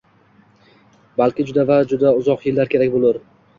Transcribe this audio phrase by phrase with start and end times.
[1.21, 3.25] Balki juda va juda uzoq yillar kerak boʻlar.